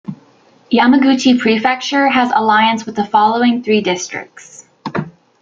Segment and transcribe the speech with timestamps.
[0.71, 4.65] Yamaguchi Prefecture has alliance with the following three districts.